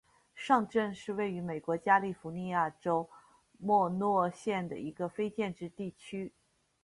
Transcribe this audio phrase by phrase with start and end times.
[0.33, 3.07] 上镇是位于美国加利福尼亚州
[3.59, 6.33] 莫诺县的一个非建制地区。